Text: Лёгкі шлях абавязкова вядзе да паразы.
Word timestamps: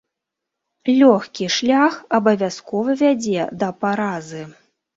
Лёгкі 1.01 1.45
шлях 1.57 1.93
абавязкова 2.21 2.99
вядзе 3.05 3.47
да 3.63 3.73
паразы. 3.85 4.43